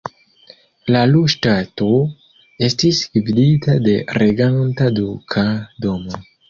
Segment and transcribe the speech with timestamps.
[0.95, 1.91] La Lu-ŝtato
[2.71, 5.51] estis gvidita de reganta duka
[5.87, 6.25] domo.